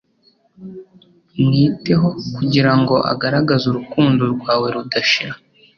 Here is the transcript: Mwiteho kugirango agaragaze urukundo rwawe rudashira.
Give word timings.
Mwiteho 1.43 2.07
kugirango 2.35 2.95
agaragaze 3.13 3.63
urukundo 3.67 4.21
rwawe 4.33 4.67
rudashira. 4.75 5.33